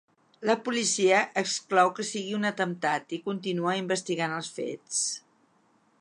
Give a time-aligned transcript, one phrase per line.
[0.49, 5.03] La policia exclou que sigui un atemptat i continua investigant els fets.